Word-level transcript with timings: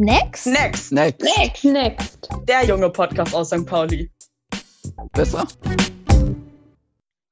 Next? 0.00 0.46
Next. 0.46 0.92
Next. 0.92 1.24
Next. 1.24 1.64
Next. 1.64 2.28
Der 2.46 2.64
junge 2.64 2.88
Podcast 2.88 3.34
aus 3.34 3.50
St. 3.50 3.66
Pauli. 3.66 4.08
Besser? 5.12 5.44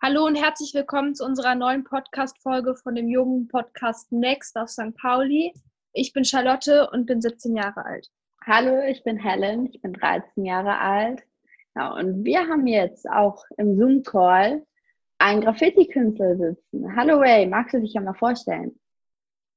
Hallo 0.02 0.26
und 0.26 0.34
herzlich 0.34 0.74
willkommen 0.74 1.14
zu 1.14 1.24
unserer 1.24 1.54
neuen 1.54 1.84
Podcast-Folge 1.84 2.74
von 2.74 2.96
dem 2.96 3.08
jungen 3.08 3.46
Podcast 3.46 4.10
Next 4.10 4.56
auf 4.56 4.68
St. 4.68 4.96
Pauli. 5.00 5.54
Ich 5.92 6.12
bin 6.12 6.24
Charlotte 6.24 6.90
und 6.90 7.06
bin 7.06 7.22
17 7.22 7.54
Jahre 7.54 7.84
alt. 7.84 8.08
Hallo, 8.44 8.82
ich 8.88 9.04
bin 9.04 9.16
Helen, 9.16 9.66
ich 9.72 9.80
bin 9.80 9.92
13 9.92 10.44
Jahre 10.44 10.76
alt. 10.80 11.22
Ja, 11.76 11.92
und 11.92 12.24
wir 12.24 12.48
haben 12.48 12.66
jetzt 12.66 13.08
auch 13.08 13.44
im 13.58 13.78
Zoom-Call 13.78 14.66
einen 15.18 15.40
Graffiti-Künstler 15.40 16.36
sitzen. 16.36 16.96
Hallo 16.96 17.18
Ray, 17.18 17.46
magst 17.46 17.74
du 17.74 17.80
dich 17.80 17.92
ja 17.92 18.00
mal 18.00 18.14
vorstellen? 18.14 18.76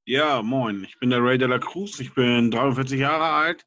Ja, 0.06 0.42
moin. 0.42 0.84
Ich 0.84 0.98
bin 0.98 1.10
der 1.10 1.22
Ray 1.22 1.38
de 1.38 1.46
la 1.46 1.58
Cruz. 1.58 2.00
Ich 2.00 2.14
bin 2.14 2.50
43 2.50 2.98
Jahre 2.98 3.24
alt, 3.24 3.66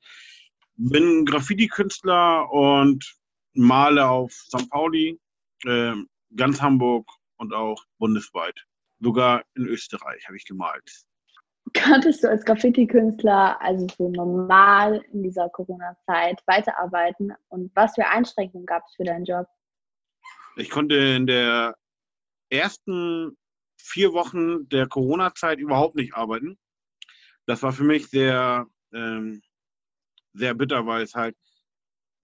bin 0.75 1.25
Graffiti-Künstler 1.25 2.51
und 2.51 3.15
male 3.53 4.07
auf 4.07 4.31
St. 4.31 4.69
Pauli, 4.69 5.19
äh, 5.65 5.93
ganz 6.35 6.61
Hamburg 6.61 7.07
und 7.37 7.53
auch 7.53 7.81
bundesweit. 7.99 8.55
Sogar 8.99 9.43
in 9.55 9.67
Österreich 9.67 10.25
habe 10.27 10.37
ich 10.37 10.45
gemalt. 10.45 11.05
Konntest 11.81 12.23
du 12.23 12.29
als 12.29 12.43
Graffiti-Künstler 12.45 13.61
also 13.61 13.87
so 13.97 14.09
normal 14.09 15.03
in 15.13 15.23
dieser 15.23 15.49
Corona-Zeit 15.49 16.41
weiterarbeiten? 16.45 17.33
Und 17.49 17.71
was 17.75 17.95
für 17.95 18.07
Einschränkungen 18.07 18.65
gab 18.65 18.83
es 18.87 18.95
für 18.95 19.03
deinen 19.03 19.25
Job? 19.25 19.47
Ich 20.55 20.69
konnte 20.69 20.95
in 20.95 21.25
der 21.25 21.75
ersten 22.49 23.37
vier 23.83 24.13
Wochen 24.13 24.67
der 24.69 24.87
Corona-Zeit 24.87 25.59
überhaupt 25.59 25.95
nicht 25.95 26.15
arbeiten. 26.15 26.57
Das 27.45 27.61
war 27.61 27.73
für 27.73 27.83
mich 27.83 28.07
sehr, 28.07 28.65
ähm, 28.93 29.41
sehr 30.33 30.53
bitter, 30.53 30.85
weil 30.85 31.03
es 31.03 31.13
halt, 31.13 31.35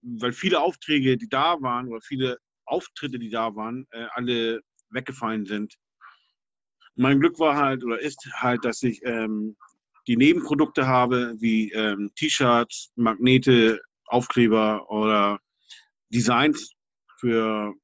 weil 0.02 0.32
viele 0.32 0.60
Aufträge, 0.60 1.18
die 1.18 1.28
da 1.28 1.60
waren, 1.60 1.88
oder 1.88 2.00
viele 2.00 2.38
Auftritte, 2.64 3.18
die 3.18 3.30
da 3.30 3.54
waren, 3.54 3.86
äh, 3.90 4.06
alle 4.12 4.62
weggefallen 4.88 5.44
sind. 5.44 5.74
Mein 6.96 7.20
Glück 7.20 7.38
war 7.38 7.56
halt, 7.56 7.84
oder 7.84 8.00
ist 8.00 8.26
halt, 8.32 8.64
dass 8.64 8.82
ich 8.82 9.00
ähm, 9.04 9.56
die 10.06 10.16
Nebenprodukte 10.16 10.86
habe, 10.86 11.34
wie 11.38 11.70
ähm, 11.72 12.10
T-Shirts, 12.16 12.92
Magnete, 12.96 13.80
Aufkleber 14.06 14.90
oder 14.90 15.38
Designs 16.08 16.72
für 17.18 17.74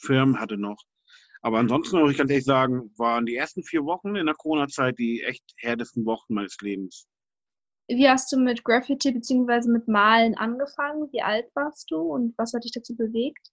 Firmen 0.00 0.40
hatte 0.40 0.56
noch. 0.56 0.82
Aber 1.44 1.58
ansonsten 1.58 2.00
muss 2.00 2.10
ich 2.10 2.16
ganz 2.16 2.30
ehrlich 2.30 2.46
sagen, 2.46 2.90
waren 2.96 3.26
die 3.26 3.36
ersten 3.36 3.62
vier 3.62 3.84
Wochen 3.84 4.16
in 4.16 4.24
der 4.24 4.34
Corona-Zeit 4.34 4.98
die 4.98 5.22
echt 5.22 5.44
härtesten 5.58 6.06
Wochen 6.06 6.32
meines 6.32 6.56
Lebens. 6.62 7.06
Wie 7.86 8.08
hast 8.08 8.32
du 8.32 8.38
mit 8.38 8.64
Graffiti 8.64 9.12
bzw. 9.12 9.68
mit 9.68 9.86
Malen 9.86 10.34
angefangen? 10.38 11.12
Wie 11.12 11.20
alt 11.20 11.44
warst 11.54 11.90
du 11.90 11.98
und 12.00 12.32
was 12.38 12.54
hat 12.54 12.64
dich 12.64 12.72
dazu 12.72 12.96
bewegt? 12.96 13.50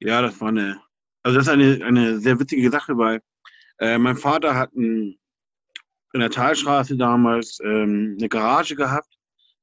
Ja, 0.00 0.22
das 0.22 0.40
war 0.40 0.48
eine, 0.48 0.80
also 1.22 1.36
das 1.36 1.46
ist 1.46 1.52
eine, 1.52 1.84
eine 1.84 2.20
sehr 2.20 2.40
witzige 2.40 2.70
Sache, 2.70 2.96
weil 2.96 3.20
äh, 3.80 3.98
mein 3.98 4.16
Vater 4.16 4.54
hat 4.54 4.72
ein, 4.72 5.18
in 6.14 6.20
der 6.20 6.30
Talstraße 6.30 6.96
damals 6.96 7.58
ähm, 7.62 8.16
eine 8.18 8.30
Garage 8.30 8.76
gehabt 8.76 9.14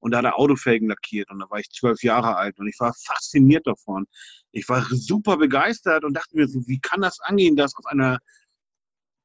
und 0.01 0.11
da 0.11 0.17
hat 0.17 0.25
er 0.25 0.37
Autofelgen 0.37 0.89
lackiert 0.89 1.29
und 1.31 1.39
da 1.39 1.49
war 1.49 1.59
ich 1.59 1.69
zwölf 1.69 2.03
Jahre 2.03 2.35
alt 2.35 2.59
und 2.59 2.67
ich 2.67 2.79
war 2.79 2.93
fasziniert 2.93 3.65
davon. 3.65 4.05
Ich 4.51 4.67
war 4.67 4.83
super 4.89 5.37
begeistert 5.37 6.03
und 6.03 6.13
dachte 6.15 6.35
mir 6.35 6.47
so, 6.47 6.59
wie 6.67 6.79
kann 6.79 7.01
das 7.01 7.19
angehen, 7.21 7.55
dass 7.55 7.75
aus 7.75 7.85
einer 7.85 8.19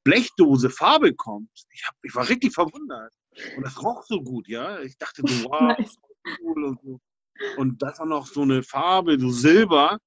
Blechdose 0.05 0.71
Farbe 0.71 1.15
kommt? 1.15 1.51
Ich, 1.71 1.83
hab, 1.87 1.95
ich 2.03 2.15
war 2.15 2.29
richtig 2.29 2.55
verwundert. 2.55 3.13
Und 3.57 3.67
das 3.67 3.83
roch 3.83 4.05
so 4.05 4.23
gut, 4.23 4.47
ja. 4.49 4.81
Ich 4.81 4.97
dachte 4.99 5.23
so, 5.27 5.45
wow, 5.45 5.61
Nice. 5.79 5.97
cool 6.43 6.65
und 6.65 6.81
so. 6.83 7.01
Und 7.57 7.83
das 7.83 7.99
war 7.99 8.07
noch 8.07 8.27
so 8.27 8.43
eine 8.43 8.63
Farbe, 8.63 9.19
so 9.19 9.31
Silber, 9.31 9.99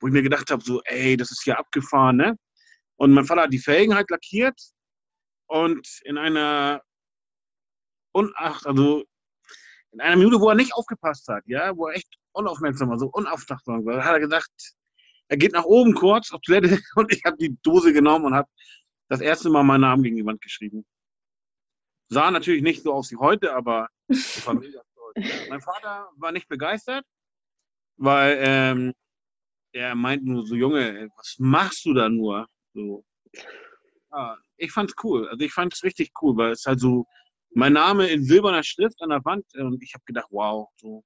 wo 0.00 0.06
ich 0.06 0.12
mir 0.12 0.22
gedacht 0.22 0.50
habe, 0.50 0.62
so, 0.62 0.80
ey, 0.84 1.16
das 1.16 1.30
ist 1.30 1.44
ja 1.46 1.56
abgefahren, 1.56 2.16
ne? 2.16 2.36
Und 2.96 3.12
mein 3.12 3.24
Vater 3.24 3.42
hat 3.42 3.52
die 3.52 3.58
Felgen 3.58 3.94
halt 3.94 4.10
lackiert 4.10 4.60
und 5.46 5.86
in 6.04 6.18
einer 6.18 6.82
Unacht, 8.12 8.66
also 8.66 9.04
in 9.92 10.00
einer 10.00 10.16
Minute, 10.16 10.40
wo 10.40 10.48
er 10.48 10.54
nicht 10.54 10.74
aufgepasst 10.74 11.28
hat, 11.28 11.42
ja, 11.46 11.76
wo 11.76 11.88
er 11.88 11.96
echt 11.96 12.08
unaufmerksam 12.32 12.90
war, 12.90 12.98
so 12.98 13.10
unaufmerksam 13.12 13.84
war, 13.84 14.04
hat 14.04 14.12
er 14.12 14.20
gesagt, 14.20 14.50
er 15.28 15.36
geht 15.36 15.52
nach 15.52 15.64
oben 15.64 15.94
kurz 15.94 16.32
auf 16.32 16.40
Toilette 16.42 16.78
und 16.96 17.12
ich 17.12 17.24
habe 17.24 17.36
die 17.36 17.56
Dose 17.62 17.92
genommen 17.92 18.26
und 18.26 18.34
habe 18.34 18.48
das 19.08 19.20
erste 19.20 19.50
Mal 19.50 19.62
meinen 19.62 19.82
Namen 19.82 20.02
gegen 20.02 20.16
die 20.16 20.26
Wand 20.26 20.40
geschrieben. 20.40 20.84
Sah 22.08 22.30
natürlich 22.30 22.62
nicht 22.62 22.82
so 22.82 22.92
aus 22.92 23.10
wie 23.10 23.16
heute, 23.16 23.54
aber 23.54 23.88
ich 24.08 24.46
war. 24.46 24.60
Mein 25.48 25.60
Vater 25.60 26.08
war 26.16 26.32
nicht 26.32 26.48
begeistert, 26.48 27.04
weil 27.96 28.38
ähm, 28.40 28.94
er 29.72 29.94
meint 29.94 30.24
nur 30.24 30.46
so, 30.46 30.54
Junge, 30.54 31.08
was 31.16 31.36
machst 31.38 31.84
du 31.84 31.94
da 31.94 32.08
nur? 32.08 32.48
So. 32.74 33.04
Ja, 34.12 34.38
ich 34.56 34.72
fand's 34.72 34.94
cool. 35.02 35.28
Also 35.28 35.44
ich 35.44 35.52
fand's 35.52 35.82
richtig 35.82 36.10
cool, 36.20 36.36
weil 36.36 36.52
es 36.52 36.64
halt 36.66 36.80
so 36.80 37.06
mein 37.52 37.72
Name 37.72 38.06
in 38.08 38.24
silberner 38.24 38.62
Schrift 38.62 39.00
an 39.02 39.10
der 39.10 39.24
Wand 39.24 39.44
und 39.54 39.82
ich 39.82 39.94
habe 39.94 40.04
gedacht, 40.06 40.28
wow, 40.30 40.68
so, 40.76 41.04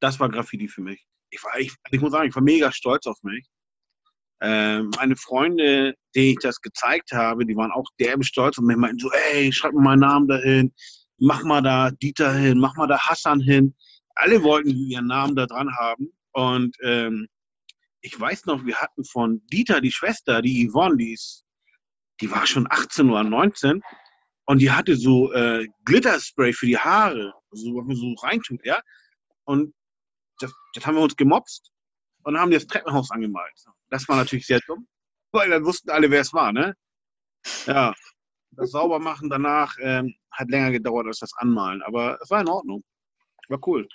das 0.00 0.18
war 0.20 0.28
Graffiti 0.28 0.68
für 0.68 0.82
mich. 0.82 1.06
Ich 1.30 1.42
war, 1.44 1.58
ich, 1.58 1.72
ich 1.90 2.00
muss 2.00 2.12
sagen, 2.12 2.28
ich 2.28 2.34
war 2.34 2.42
mega 2.42 2.72
stolz 2.72 3.06
auf 3.06 3.22
mich. 3.22 3.46
Ähm, 4.40 4.90
meine 4.96 5.16
Freunde, 5.16 5.94
denen 6.14 6.32
ich 6.32 6.38
das 6.40 6.60
gezeigt 6.60 7.12
habe, 7.12 7.46
die 7.46 7.56
waren 7.56 7.72
auch 7.72 7.88
derbe 7.98 8.24
stolz 8.24 8.58
und 8.58 8.66
mir 8.66 8.76
meinten 8.76 8.98
so, 8.98 9.10
ey, 9.32 9.52
schreib 9.52 9.72
mal 9.72 9.82
meinen 9.82 10.00
Namen 10.00 10.28
dahin, 10.28 10.74
mach 11.18 11.42
mal 11.42 11.62
da 11.62 11.90
Dieter 11.90 12.34
hin, 12.34 12.58
mach 12.58 12.76
mal 12.76 12.86
da 12.86 12.98
Hassan 12.98 13.40
hin. 13.40 13.74
Alle 14.14 14.42
wollten 14.42 14.70
ihren 14.70 15.06
Namen 15.06 15.36
da 15.36 15.46
dran 15.46 15.74
haben 15.76 16.12
und 16.32 16.76
ähm, 16.82 17.28
ich 18.02 18.18
weiß 18.18 18.46
noch, 18.46 18.64
wir 18.64 18.76
hatten 18.76 19.04
von 19.04 19.44
Dieter, 19.46 19.80
die 19.80 19.90
Schwester, 19.90 20.42
die 20.42 20.68
Yvonne, 20.68 20.96
die 20.96 21.12
ist, 21.14 21.44
die 22.20 22.30
war 22.30 22.46
schon 22.46 22.66
18 22.70 23.10
oder 23.10 23.24
19 23.24 23.82
und 24.46 24.60
die 24.60 24.70
hatte 24.70 24.96
so 24.96 25.32
äh, 25.32 25.66
Glitterspray 25.84 26.52
für 26.52 26.66
die 26.66 26.78
Haare, 26.78 27.34
so, 27.50 27.74
was 27.74 27.86
man 27.86 27.96
so 27.96 28.14
reintut, 28.22 28.64
ja. 28.64 28.80
Und 29.44 29.74
das, 30.38 30.52
das 30.74 30.86
haben 30.86 30.94
wir 30.94 31.02
uns 31.02 31.16
gemobst 31.16 31.72
und 32.22 32.38
haben 32.38 32.50
das 32.50 32.66
Treppenhaus 32.66 33.10
angemalt. 33.10 33.52
Das 33.90 34.08
war 34.08 34.16
natürlich 34.16 34.46
sehr 34.46 34.60
dumm, 34.66 34.86
weil 35.32 35.50
dann 35.50 35.64
wussten 35.64 35.90
alle, 35.90 36.10
wer 36.10 36.20
es 36.20 36.32
war, 36.32 36.52
ne? 36.52 36.74
Ja. 37.66 37.92
Das 38.52 38.70
Saubermachen 38.70 39.28
danach 39.28 39.76
ähm, 39.80 40.14
hat 40.30 40.48
länger 40.48 40.70
gedauert 40.70 41.06
als 41.08 41.18
das 41.18 41.32
Anmalen, 41.36 41.82
aber 41.82 42.18
es 42.22 42.30
war 42.30 42.40
in 42.40 42.48
Ordnung. 42.48 42.82
War 43.48 43.60
cool. 43.66 43.86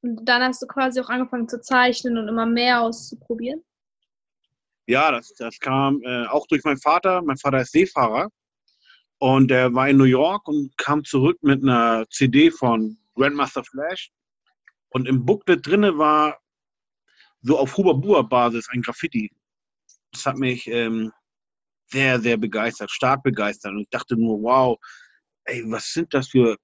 Und 0.00 0.24
dann 0.24 0.42
hast 0.42 0.62
du 0.62 0.66
quasi 0.66 1.00
auch 1.00 1.08
angefangen 1.08 1.48
zu 1.48 1.60
zeichnen 1.60 2.18
und 2.18 2.28
immer 2.28 2.46
mehr 2.46 2.80
auszuprobieren. 2.80 3.64
Ja, 4.86 5.12
das, 5.12 5.32
das 5.34 5.58
kam 5.58 6.02
äh, 6.02 6.26
auch 6.26 6.46
durch 6.46 6.64
meinen 6.64 6.80
Vater. 6.80 7.22
Mein 7.22 7.36
Vater 7.36 7.60
ist 7.60 7.72
Seefahrer 7.72 8.30
und 9.18 9.48
der 9.50 9.74
war 9.74 9.88
in 9.88 9.96
New 9.96 10.04
York 10.04 10.46
und 10.48 10.76
kam 10.78 11.04
zurück 11.04 11.38
mit 11.42 11.62
einer 11.62 12.06
CD 12.10 12.50
von 12.50 12.98
Grandmaster 13.14 13.64
Flash. 13.64 14.10
Und 14.90 15.08
im 15.08 15.24
Booklet 15.24 15.66
drinne 15.66 15.98
war 15.98 16.38
so 17.42 17.58
auf 17.58 17.76
Huba-Bua-Basis 17.76 18.68
ein 18.70 18.82
Graffiti. 18.82 19.30
Das 20.12 20.24
hat 20.24 20.36
mich 20.36 20.66
ähm, 20.68 21.12
sehr, 21.90 22.20
sehr 22.20 22.36
begeistert, 22.36 22.90
stark 22.90 23.22
begeistert. 23.22 23.72
Und 23.72 23.80
ich 23.80 23.90
dachte 23.90 24.16
nur, 24.16 24.42
wow, 24.42 24.78
ey, 25.44 25.64
was 25.66 25.92
sind 25.92 26.14
das 26.14 26.28
für 26.28 26.56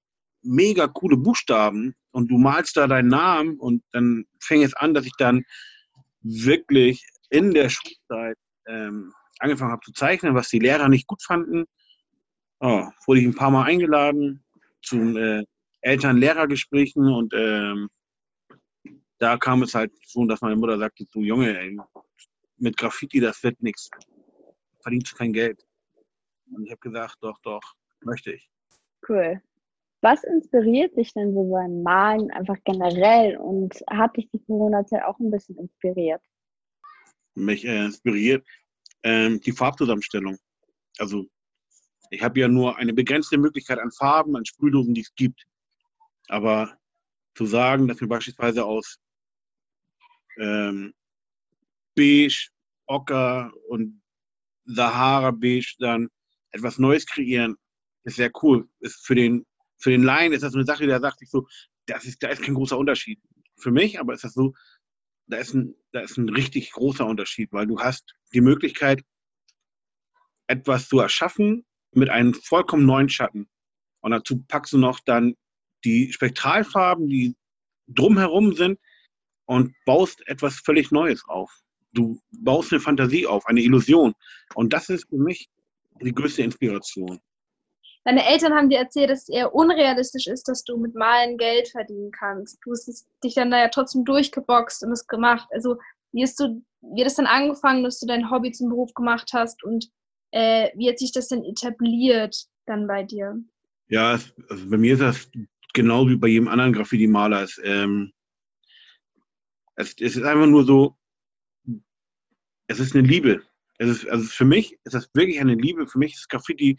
mega 0.42 0.86
coole 0.86 1.16
Buchstaben? 1.16 1.94
Und 2.12 2.30
du 2.30 2.38
malst 2.38 2.76
da 2.76 2.86
deinen 2.86 3.08
Namen 3.08 3.58
und 3.58 3.82
dann 3.92 4.24
fing 4.40 4.62
es 4.62 4.74
an, 4.74 4.94
dass 4.94 5.06
ich 5.06 5.14
dann 5.18 5.44
wirklich 6.20 7.04
in 7.30 7.52
der 7.52 7.68
Schulzeit 7.68 8.36
ähm, 8.66 9.12
angefangen 9.40 9.72
habe 9.72 9.84
zu 9.84 9.92
zeichnen, 9.92 10.34
was 10.34 10.48
die 10.48 10.60
Lehrer 10.60 10.88
nicht 10.88 11.06
gut 11.06 11.22
fanden. 11.22 11.64
Oh, 12.66 12.88
wurde 13.06 13.20
ich 13.20 13.26
ein 13.26 13.34
paar 13.34 13.50
Mal 13.50 13.64
eingeladen 13.64 14.42
zu 14.80 14.96
äh, 15.18 15.44
Eltern-Lehrer-Gesprächen 15.82 17.12
und 17.12 17.34
ähm, 17.36 17.90
da 19.18 19.36
kam 19.36 19.62
es 19.62 19.74
halt 19.74 19.92
so, 20.06 20.24
dass 20.24 20.40
meine 20.40 20.56
Mutter 20.56 20.78
sagte, 20.78 21.04
du 21.12 21.20
Junge, 21.20 21.58
ey, 21.58 21.78
mit 22.56 22.78
Graffiti, 22.78 23.20
das 23.20 23.42
wird 23.42 23.62
nichts. 23.62 23.90
Verdienst 24.80 25.12
du 25.12 25.16
kein 25.16 25.34
Geld. 25.34 25.62
Und 26.52 26.64
ich 26.64 26.70
habe 26.70 26.80
gesagt, 26.80 27.18
doch, 27.20 27.38
doch, 27.42 27.60
möchte 28.02 28.32
ich. 28.32 28.48
Cool. 29.06 29.42
Was 30.00 30.24
inspiriert 30.24 30.96
dich 30.96 31.12
denn 31.12 31.34
so 31.34 31.44
beim 31.44 31.82
Malen 31.82 32.30
einfach 32.30 32.56
generell 32.64 33.36
und 33.36 33.74
hat 33.90 34.16
dich 34.16 34.30
die 34.30 34.42
Corona-Zeit 34.42 35.02
auch 35.02 35.18
ein 35.18 35.30
bisschen 35.30 35.58
inspiriert? 35.58 36.22
Mich 37.34 37.66
äh, 37.66 37.84
inspiriert 37.84 38.46
ähm, 39.02 39.38
die 39.40 39.52
Farbzusammenstellung. 39.52 40.38
Also 40.96 41.26
ich 42.14 42.22
habe 42.22 42.40
ja 42.40 42.48
nur 42.48 42.76
eine 42.76 42.92
begrenzte 42.92 43.38
Möglichkeit 43.38 43.78
an 43.78 43.90
Farben, 43.90 44.36
an 44.36 44.44
Sprühdosen, 44.44 44.94
die 44.94 45.02
es 45.02 45.14
gibt. 45.14 45.44
Aber 46.28 46.78
zu 47.34 47.46
sagen, 47.46 47.88
dass 47.88 48.00
wir 48.00 48.08
beispielsweise 48.08 48.64
aus 48.64 48.98
ähm, 50.38 50.94
Beige, 51.96 52.48
Ocker 52.86 53.52
und 53.68 54.00
Sahara 54.64 55.30
Beige 55.32 55.74
dann 55.78 56.08
etwas 56.50 56.78
Neues 56.78 57.06
kreieren, 57.06 57.56
ist 58.04 58.16
sehr 58.16 58.30
cool. 58.42 58.68
Ist 58.80 59.04
für 59.04 59.14
den 59.14 59.44
für 59.76 59.90
den 59.90 60.04
Laien 60.04 60.32
ist 60.32 60.42
das 60.42 60.54
eine 60.54 60.64
Sache, 60.64 60.86
der 60.86 61.00
sagt 61.00 61.18
sich 61.18 61.30
so, 61.30 61.46
das 61.86 62.04
ist, 62.04 62.22
da 62.22 62.28
ist 62.28 62.42
kein 62.42 62.54
großer 62.54 62.78
Unterschied. 62.78 63.20
Für 63.56 63.70
mich 63.70 64.00
aber 64.00 64.14
ist 64.14 64.24
das 64.24 64.32
so, 64.32 64.54
da 65.26 65.36
ist, 65.38 65.52
ein, 65.52 65.74
da 65.92 66.00
ist 66.00 66.16
ein 66.16 66.28
richtig 66.28 66.72
großer 66.72 67.04
Unterschied, 67.04 67.52
weil 67.52 67.66
du 67.66 67.80
hast 67.80 68.14
die 68.32 68.40
Möglichkeit, 68.40 69.02
etwas 70.46 70.88
zu 70.88 71.00
erschaffen 71.00 71.66
mit 71.96 72.10
einem 72.10 72.34
vollkommen 72.34 72.86
neuen 72.86 73.08
Schatten. 73.08 73.48
Und 74.00 74.10
dazu 74.10 74.42
packst 74.48 74.72
du 74.72 74.78
noch 74.78 75.00
dann 75.00 75.34
die 75.84 76.12
Spektralfarben, 76.12 77.08
die 77.08 77.34
drumherum 77.88 78.54
sind 78.54 78.78
und 79.46 79.74
baust 79.84 80.26
etwas 80.26 80.60
völlig 80.64 80.90
Neues 80.90 81.22
auf. 81.26 81.50
Du 81.92 82.20
baust 82.32 82.72
eine 82.72 82.80
Fantasie 82.80 83.26
auf, 83.26 83.46
eine 83.46 83.60
Illusion. 83.60 84.14
Und 84.54 84.72
das 84.72 84.88
ist 84.88 85.08
für 85.08 85.16
mich 85.16 85.48
die 86.00 86.14
größte 86.14 86.42
Inspiration. 86.42 87.20
Deine 88.04 88.26
Eltern 88.26 88.52
haben 88.52 88.68
dir 88.68 88.78
erzählt, 88.78 89.08
dass 89.08 89.22
es 89.22 89.28
eher 89.28 89.54
unrealistisch 89.54 90.26
ist, 90.26 90.46
dass 90.48 90.62
du 90.64 90.76
mit 90.76 90.94
Malen 90.94 91.38
Geld 91.38 91.68
verdienen 91.68 92.10
kannst. 92.10 92.58
Du 92.62 92.72
hast 92.72 93.06
dich 93.22 93.34
dann 93.34 93.50
da 93.50 93.58
ja 93.58 93.68
trotzdem 93.68 94.04
durchgeboxt 94.04 94.84
und 94.84 94.92
es 94.92 95.06
gemacht. 95.06 95.48
Also 95.52 95.76
wie 96.12 96.22
hast 96.22 96.38
du, 96.38 96.62
wie 96.82 97.00
hat 97.00 97.08
es 97.08 97.14
dann 97.14 97.26
angefangen, 97.26 97.82
dass 97.82 98.00
du 98.00 98.06
dein 98.06 98.30
Hobby 98.30 98.52
zum 98.52 98.68
Beruf 98.68 98.92
gemacht 98.92 99.30
hast 99.32 99.64
und 99.64 99.88
äh, 100.34 100.70
wie 100.74 100.90
hat 100.90 100.98
sich 100.98 101.12
das 101.12 101.28
denn 101.28 101.44
etabliert 101.44 102.46
dann 102.66 102.88
bei 102.88 103.04
dir? 103.04 103.40
Ja, 103.88 104.18
also 104.48 104.68
bei 104.68 104.76
mir 104.76 104.94
ist 104.94 105.00
das 105.00 105.30
genau 105.74 106.08
wie 106.08 106.16
bei 106.16 106.26
jedem 106.26 106.48
anderen 106.48 106.72
Graffiti-Maler. 106.72 107.42
Es, 107.42 107.60
ähm, 107.62 108.12
es, 109.76 109.94
es, 110.00 110.16
ist 110.16 110.24
einfach 110.24 110.46
nur 110.46 110.64
so, 110.64 110.96
es 112.66 112.80
ist 112.80 112.96
eine 112.96 113.06
Liebe. 113.06 113.42
Es 113.78 113.88
ist, 113.88 114.08
also 114.08 114.24
für 114.24 114.44
mich 114.44 114.76
ist 114.82 114.94
das 114.94 115.08
wirklich 115.14 115.40
eine 115.40 115.54
Liebe. 115.54 115.86
Für 115.86 115.98
mich 115.98 116.14
ist 116.14 116.28
Graffiti 116.28 116.78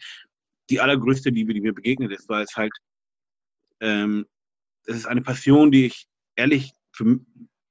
die 0.69 0.81
allergrößte 0.81 1.29
Liebe, 1.29 1.53
die 1.53 1.61
mir 1.61 1.73
begegnet 1.73 2.11
ist, 2.11 2.27
weil 2.27 2.43
es 2.43 2.57
halt, 2.57 2.73
ähm, 3.79 4.25
es 4.85 4.97
ist 4.97 5.05
eine 5.05 5.21
Passion, 5.21 5.71
die 5.71 5.85
ich 5.85 6.07
ehrlich, 6.35 6.73
für, 6.91 7.21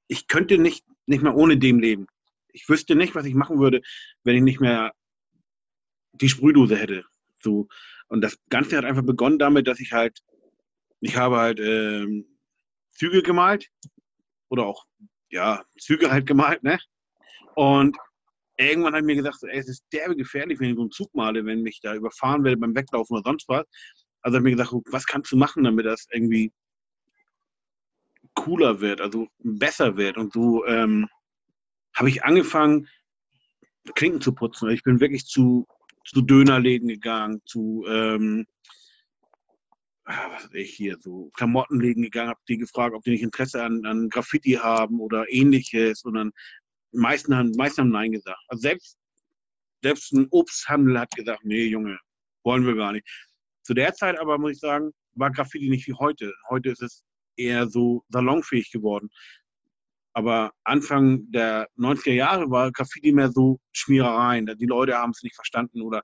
ich 0.07 0.27
könnte 0.27 0.57
nicht, 0.57 0.83
nicht 1.05 1.21
mehr 1.21 1.35
ohne 1.35 1.59
dem 1.59 1.77
leben. 1.77 2.07
Ich 2.53 2.67
wüsste 2.69 2.95
nicht, 2.95 3.13
was 3.13 3.25
ich 3.25 3.35
machen 3.35 3.59
würde, 3.59 3.81
wenn 4.23 4.35
ich 4.35 4.41
nicht 4.41 4.61
mehr 4.61 4.91
die 6.21 6.29
Sprühdose 6.29 6.75
hätte. 6.77 7.05
So. 7.41 7.67
Und 8.07 8.21
das 8.21 8.37
Ganze 8.49 8.77
hat 8.77 8.85
einfach 8.85 9.03
begonnen 9.03 9.39
damit, 9.39 9.67
dass 9.67 9.79
ich 9.79 9.91
halt, 9.91 10.19
ich 11.01 11.15
habe 11.15 11.37
halt 11.37 11.59
ähm, 11.59 12.25
Züge 12.91 13.21
gemalt 13.21 13.69
oder 14.49 14.65
auch, 14.65 14.85
ja, 15.29 15.63
Züge 15.79 16.11
halt 16.11 16.25
gemalt, 16.25 16.63
ne? 16.63 16.79
Und 17.55 17.97
irgendwann 18.57 18.93
habe 18.93 19.01
ich 19.01 19.05
mir 19.05 19.15
gesagt, 19.15 19.43
ey, 19.43 19.59
es 19.59 19.67
ist 19.67 19.85
derbe 19.91 20.15
gefährlich, 20.15 20.59
wenn 20.59 20.69
ich 20.69 20.75
so 20.75 20.81
einen 20.81 20.91
Zug 20.91 21.13
male, 21.13 21.45
wenn 21.45 21.61
mich 21.61 21.79
da 21.81 21.95
überfahren 21.95 22.43
werde 22.43 22.57
beim 22.57 22.75
Weglaufen 22.75 23.17
oder 23.17 23.29
sonst 23.29 23.47
was. 23.49 23.65
Also 24.21 24.37
habe 24.37 24.49
ich 24.49 24.55
mir 24.55 24.63
gesagt, 24.63 24.85
was 24.91 25.05
kannst 25.05 25.31
du 25.31 25.37
machen, 25.37 25.63
damit 25.63 25.85
das 25.85 26.07
irgendwie 26.11 26.51
cooler 28.33 28.81
wird, 28.81 29.01
also 29.01 29.27
besser 29.39 29.97
wird. 29.97 30.17
Und 30.17 30.33
so 30.33 30.65
ähm, 30.65 31.07
habe 31.95 32.09
ich 32.09 32.23
angefangen, 32.23 32.87
Klinken 33.93 34.21
zu 34.21 34.33
putzen. 34.33 34.69
Ich 34.69 34.83
bin 34.83 34.99
wirklich 34.99 35.25
zu, 35.25 35.67
zu 36.05 36.21
Dönerläden 36.21 36.87
gegangen, 36.87 37.41
zu 37.45 37.85
ähm, 37.87 38.45
ah, 40.05 40.31
was 40.31 40.45
weiß 40.45 40.53
ich 40.53 40.73
hier, 40.73 40.97
so 40.99 41.29
Klamottenläden 41.33 42.03
gegangen, 42.03 42.29
habe 42.29 42.39
die 42.47 42.57
gefragt, 42.57 42.95
ob 42.95 43.03
die 43.03 43.11
nicht 43.11 43.23
Interesse 43.23 43.63
an, 43.63 43.85
an 43.85 44.09
Graffiti 44.09 44.53
haben 44.53 44.99
oder 44.99 45.25
ähnliches. 45.29 46.03
Und 46.03 46.15
dann 46.15 46.31
meisten 46.91 47.35
haben, 47.35 47.51
meisten 47.51 47.81
haben 47.81 47.91
Nein 47.91 48.11
gesagt. 48.11 48.39
Also 48.47 48.61
selbst, 48.61 48.97
selbst 49.81 50.13
ein 50.13 50.27
Obsthandel 50.31 50.99
hat 50.99 51.11
gesagt, 51.11 51.43
nee, 51.43 51.65
Junge, 51.65 51.99
wollen 52.43 52.65
wir 52.65 52.75
gar 52.75 52.93
nicht. 52.93 53.07
Zu 53.63 53.73
der 53.73 53.93
Zeit 53.93 54.19
aber, 54.19 54.37
muss 54.37 54.53
ich 54.53 54.59
sagen, 54.59 54.91
war 55.15 55.31
Graffiti 55.31 55.69
nicht 55.69 55.87
wie 55.87 55.93
heute. 55.93 56.33
Heute 56.49 56.69
ist 56.69 56.81
es 56.81 57.03
eher 57.35 57.67
so 57.67 58.03
salonfähig 58.09 58.71
geworden. 58.71 59.09
Aber 60.15 60.53
Anfang 60.63 61.29
der 61.29 61.67
90er 61.77 62.13
Jahre 62.13 62.49
war 62.49 62.71
Graffiti 62.71 63.11
mehr 63.11 63.31
so 63.31 63.59
Schmierereien. 63.73 64.45
Die 64.57 64.65
Leute 64.65 64.97
haben 64.97 65.11
es 65.11 65.21
nicht 65.23 65.35
verstanden 65.35 65.81
oder 65.81 66.01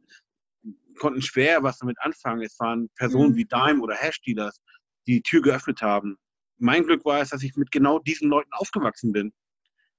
konnten 1.00 1.22
schwer 1.22 1.64
was 1.64 1.78
damit 1.78 1.98
anfangen. 2.02 2.42
Es 2.42 2.60
waren 2.60 2.90
Personen 2.98 3.32
mhm. 3.32 3.36
wie 3.38 3.46
Dime 3.46 3.82
oder 3.82 3.96
Hash, 3.96 4.20
die 4.22 4.36
das 4.36 4.60
die 5.08 5.22
Tür 5.22 5.42
geöffnet 5.42 5.82
haben. 5.82 6.18
Mein 6.58 6.84
Glück 6.84 7.06
war 7.06 7.22
es, 7.22 7.30
dass 7.30 7.42
ich 7.42 7.56
mit 7.56 7.72
genau 7.72 8.00
diesen 8.00 8.30
Leuten 8.30 8.52
aufgewachsen 8.52 9.14
bin. 9.14 9.32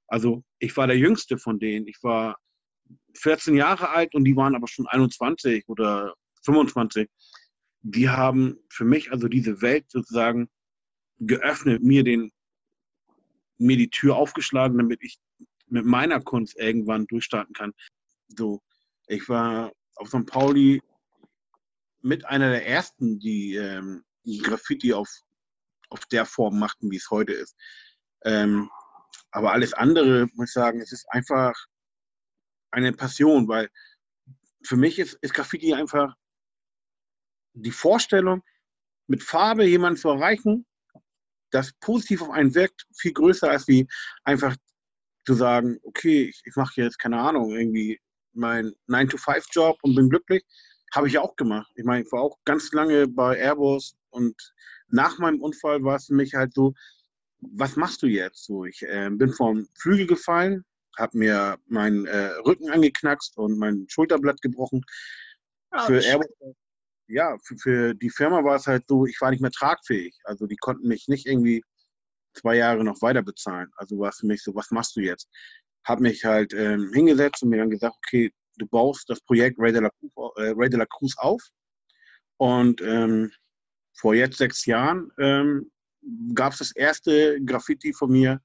Also 0.09 0.45
ich 0.59 0.77
war 0.77 0.87
der 0.87 0.99
Jüngste 0.99 1.39
von 1.39 1.59
denen. 1.59 1.87
Ich 1.87 2.03
war 2.03 2.37
14 3.17 3.57
Jahre 3.57 3.89
alt 3.89 4.15
und 4.15 4.25
die 4.25 4.37
waren 4.37 4.55
aber 4.55 4.69
schon 4.69 4.87
21 4.87 5.65
oder 5.69 6.15
25. 6.45 7.09
Die 7.81 8.11
haben 8.11 8.59
für 8.69 8.85
mich 8.85 9.11
also 9.11 9.27
diese 9.27 9.63
Welt 9.63 9.87
sozusagen 9.89 10.51
geöffnet, 11.19 11.83
mir 11.83 12.05
den, 12.05 12.31
mir 13.63 13.77
die 13.77 13.91
Tür 13.91 14.17
aufgeschlagen, 14.17 14.79
damit 14.79 15.03
ich 15.03 15.19
mit 15.67 15.85
meiner 15.85 16.21
Kunst 16.21 16.57
irgendwann 16.59 17.07
durchstarten 17.07 17.55
kann. 17.55 17.73
So, 18.29 18.61
ich 19.07 19.29
war 19.29 19.73
auf 19.97 20.09
St. 20.09 20.27
Pauli 20.27 20.83
mit 22.03 22.25
einer 22.25 22.51
der 22.51 22.67
ersten, 22.67 23.19
die 23.19 23.55
ähm, 23.55 24.05
Graffiti 24.43 24.93
auf, 24.93 25.09
auf 25.89 26.05
der 26.07 26.27
Form 26.27 26.59
machten, 26.59 26.91
wie 26.91 26.97
es 26.97 27.11
heute 27.11 27.33
ist. 27.33 27.57
Ähm, 28.25 28.71
aber 29.31 29.53
alles 29.53 29.73
andere, 29.73 30.27
muss 30.35 30.51
ich 30.51 30.53
sagen, 30.53 30.81
es 30.81 30.93
ist 30.93 31.07
einfach 31.11 31.55
eine 32.71 32.93
Passion, 32.93 33.49
weil 33.49 33.71
für 34.63 34.77
mich 34.77 34.99
ist, 34.99 35.15
ist 35.23 35.35
Graffiti 35.35 35.75
einfach 35.75 36.15
die 37.55 37.71
Vorstellung, 37.71 38.43
mit 39.07 39.23
Farbe 39.23 39.65
jemanden 39.65 39.99
zu 39.99 40.09
erreichen, 40.09 40.67
das 41.53 41.73
positiv 41.81 42.23
auf 42.23 42.31
einen 42.31 42.55
wirkt, 42.55 42.87
viel 42.97 43.13
größer 43.13 43.51
als 43.51 43.69
wie 43.69 43.87
einfach 44.25 44.57
zu 45.25 45.35
sagen, 45.35 45.79
okay, 45.83 46.25
ich, 46.25 46.43
ich 46.45 46.57
mache 46.57 46.81
jetzt, 46.81 46.99
keine 46.99 47.21
Ahnung, 47.21 47.53
irgendwie 47.53 48.01
meinen 48.33 48.73
9-to-5-Job 48.89 49.79
und 49.83 49.95
bin 49.95 50.11
glücklich. 50.11 50.43
Habe 50.95 51.09
ich 51.09 51.19
auch 51.19 51.37
gemacht. 51.37 51.71
Ich 51.77 51.85
meine, 51.85 52.05
ich 52.05 52.13
war 52.13 52.23
auch 52.23 52.39
ganz 52.45 52.73
lange 52.73 53.07
bei 53.07 53.39
Airbus 53.39 53.95
und 54.11 54.35
nach 54.89 55.19
meinem 55.19 55.41
Unfall 55.41 55.83
war 55.85 55.97
es 55.97 56.07
für 56.07 56.15
mich 56.15 56.35
halt 56.35 56.53
so, 56.55 56.75
was 57.41 57.77
machst 57.77 58.03
du 58.03 58.07
jetzt? 58.07 58.45
So, 58.45 58.65
ich 58.65 58.83
äh, 58.83 59.11
bin 59.11 59.33
vom 59.33 59.67
Flügel 59.79 60.07
gefallen, 60.07 60.65
habe 60.99 61.19
mir 61.19 61.59
meinen 61.67 62.07
äh, 62.07 62.33
Rücken 62.47 62.71
angeknackst 62.71 63.37
und 63.39 63.59
mein 63.59 63.87
Schulterblatt 63.89 64.41
gebrochen. 64.43 64.85
Für 65.87 66.05
Airbus, 66.05 66.27
ja, 67.13 67.37
für, 67.45 67.57
für, 67.59 67.95
die 67.95 68.11
Firma 68.11 68.43
war 68.43 68.57
es 68.57 68.67
halt 68.67 68.85
so, 68.89 69.07
ich 69.07 69.21
war 69.21 69.31
nicht 69.31 69.43
mehr 69.43 69.51
tragfähig. 69.51 70.19
Also 70.25 70.47
die 70.47 70.57
konnten 70.57 70.89
mich 70.89 71.09
nicht 71.09 71.27
irgendwie 71.27 71.63
zwei 72.33 72.57
Jahre 72.57 72.83
noch 72.85 73.03
weiter 73.03 73.23
bezahlen. 73.23 73.71
Also 73.77 73.99
war 73.99 74.09
es 74.09 74.19
für 74.19 74.27
mich 74.27 74.43
so, 74.43 74.55
was 74.55 74.71
machst 74.71 74.97
du 74.97 75.01
jetzt? 75.01 75.29
Habe 75.85 76.03
mich 76.03 76.25
halt 76.25 76.55
ähm, 76.55 76.91
hingesetzt 76.95 77.43
und 77.43 77.51
mir 77.51 77.59
dann 77.59 77.71
gesagt, 77.71 77.97
okay, 77.99 78.33
du 78.57 78.67
baust 78.67 79.11
das 79.11 79.21
Projekt 79.21 79.59
Ray 79.59 79.73
de 79.73 79.83
la, 79.83 79.91
äh, 80.37 80.55
Ray 80.57 80.71
de 80.71 80.79
la 80.79 80.87
Cruz 80.87 81.15
auf. 81.19 81.43
Und 82.39 82.81
ähm, 82.81 83.31
vor 83.95 84.15
jetzt 84.15 84.39
sechs 84.39 84.65
Jahren 84.65 85.11
ähm, 85.19 85.71
gab 86.35 86.53
es 86.53 86.61
das 86.61 86.75
erste 86.75 87.39
Graffiti 87.45 87.93
von 87.93 88.11
mir 88.11 88.41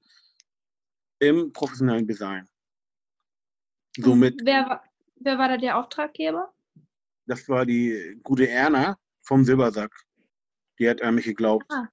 im 1.20 1.52
professionellen 1.52 2.06
Design. 2.06 2.46
Somit, 3.96 4.40
wer, 4.44 4.82
wer 5.16 5.38
war 5.38 5.48
da 5.48 5.56
der 5.56 5.78
Auftraggeber? 5.78 6.52
Das 7.28 7.46
war 7.46 7.66
die 7.66 8.18
gute 8.22 8.48
Erna 8.48 8.96
vom 9.20 9.44
Silbersack. 9.44 9.94
Die 10.78 10.88
hat 10.88 11.02
an 11.02 11.14
mich 11.14 11.26
geglaubt. 11.26 11.66
Ah. 11.68 11.86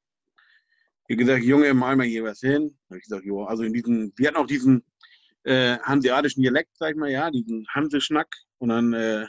Die 1.10 1.18
gesagt, 1.18 1.44
Junge, 1.44 1.74
mal 1.74 1.98
mal 1.98 2.06
hier 2.06 2.24
was 2.24 2.40
hin. 2.40 2.70
Da 2.88 2.94
habe 2.94 2.98
ich 3.00 3.04
gesagt, 3.04 3.26
jo, 3.26 3.44
also 3.44 3.64
in 3.64 3.74
diesen, 3.74 4.14
wir 4.16 4.30
hatten 4.30 4.38
auch 4.38 4.48
diesen 4.48 4.84
äh, 5.44 5.78
hanseatischen 5.80 6.42
Dialekt, 6.42 6.72
sag 6.78 6.92
ich 6.92 6.96
mal, 6.96 7.12
ja, 7.12 7.30
diesen 7.30 7.68
Hanseschnack. 7.68 8.34
Und 8.60 8.70
dann 8.70 8.94
äh, 8.94 9.28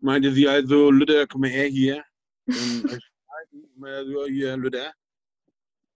meinte 0.00 0.30
sie 0.30 0.46
also, 0.46 0.90
Lüder, 0.90 1.26
komm 1.26 1.40
mal 1.40 1.50
her 1.50 1.68
hier. 1.68 2.04
Und, 2.46 2.92
äh, 2.92 4.28
hier, 4.28 4.58
Lüder, 4.58 4.92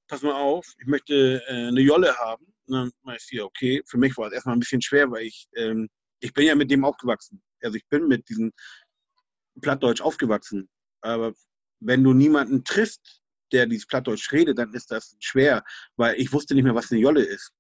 pass 0.08 0.22
mal 0.22 0.32
auf, 0.32 0.66
ich 0.78 0.86
möchte 0.86 1.42
äh, 1.48 1.68
eine 1.68 1.80
Jolle 1.80 2.16
haben. 2.16 2.46
Und 2.66 2.74
dann 2.74 2.90
meinte 3.02 3.22
ich, 3.30 3.42
okay, 3.42 3.82
für 3.84 3.98
mich 3.98 4.16
war 4.16 4.28
es 4.28 4.32
erstmal 4.32 4.56
ein 4.56 4.60
bisschen 4.60 4.80
schwer, 4.80 5.10
weil 5.10 5.26
ich, 5.26 5.48
ähm, 5.54 5.90
ich 6.20 6.32
bin 6.32 6.46
ja 6.46 6.54
mit 6.54 6.70
dem 6.70 6.82
aufgewachsen. 6.82 7.42
Also 7.62 7.76
ich 7.76 7.86
bin 7.88 8.08
mit 8.08 8.28
diesem 8.28 8.52
Plattdeutsch 9.60 10.00
aufgewachsen. 10.00 10.68
Aber 11.00 11.34
wenn 11.80 12.02
du 12.02 12.12
niemanden 12.12 12.64
triffst, 12.64 13.22
der 13.52 13.66
dieses 13.66 13.86
Plattdeutsch 13.86 14.32
redet, 14.32 14.58
dann 14.58 14.72
ist 14.74 14.90
das 14.90 15.16
schwer, 15.20 15.64
weil 15.96 16.16
ich 16.16 16.32
wusste 16.32 16.54
nicht 16.54 16.64
mehr, 16.64 16.74
was 16.74 16.90
eine 16.90 17.00
Jolle 17.00 17.22
ist. 17.22 17.52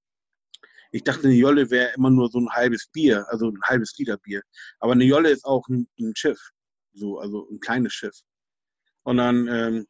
Ich 0.92 1.04
dachte, 1.04 1.24
eine 1.24 1.34
Jolle 1.34 1.70
wäre 1.70 1.92
immer 1.94 2.10
nur 2.10 2.30
so 2.30 2.38
ein 2.38 2.48
halbes 2.50 2.88
Bier, 2.88 3.26
also 3.28 3.48
ein 3.50 3.60
halbes 3.64 3.96
Liter 3.98 4.16
Bier. 4.18 4.42
Aber 4.78 4.92
eine 4.92 5.04
Jolle 5.04 5.30
ist 5.30 5.44
auch 5.44 5.66
ein, 5.68 5.88
ein 5.98 6.14
Schiff, 6.16 6.40
so, 6.92 7.18
also 7.18 7.48
ein 7.50 7.60
kleines 7.60 7.92
Schiff. 7.92 8.16
Und 9.02 9.18
dann 9.18 9.46
ähm, 9.48 9.86